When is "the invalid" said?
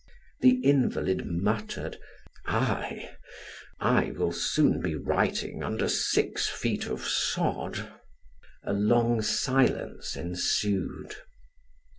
0.39-1.27